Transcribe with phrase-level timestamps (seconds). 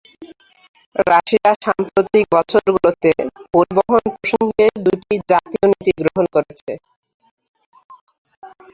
[1.05, 3.11] Russia সাম্প্রতিক বছরগুলোতে
[3.53, 6.71] পরিবহন প্রসঙ্গে দুটি জাতীয় নীতি গ্রহণ করেছে।